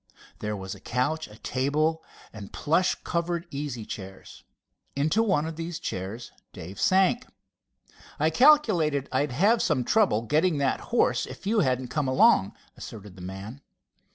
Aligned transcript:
There 0.39 0.57
was 0.57 0.73
a 0.73 0.79
couch, 0.79 1.27
a 1.27 1.37
table 1.37 2.03
and 2.33 2.51
plush 2.51 2.95
covered 3.03 3.45
easy 3.51 3.85
chairs. 3.85 4.43
Into 4.95 5.21
one 5.21 5.45
of 5.45 5.57
the 5.57 5.71
chairs 5.73 6.31
Dave 6.53 6.79
sank. 6.81 7.27
"I 8.19 8.31
calculated 8.31 9.07
I'd 9.11 9.31
have 9.31 9.49
had 9.49 9.61
some 9.61 9.83
trouble 9.83 10.21
in 10.23 10.27
getting 10.27 10.57
that 10.57 10.79
horse 10.89 11.27
if 11.27 11.45
you 11.45 11.59
hadn't 11.59 11.89
come 11.89 12.07
along," 12.07 12.55
asserted 12.75 13.15
the 13.15 13.21
man. 13.21 13.61